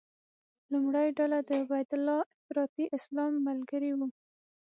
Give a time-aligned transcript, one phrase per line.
[0.71, 4.07] لومړۍ ډله د عبیدالله افراطي اسلام ملګري وو.